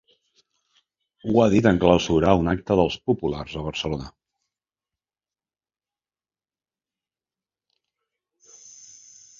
[1.31, 4.09] Ho ha dit en clausurar un acte dels populars a Barcelona.